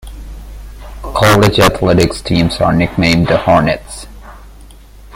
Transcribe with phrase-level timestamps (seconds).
[1.13, 4.07] College athletics teams are nicknamed the Hornets.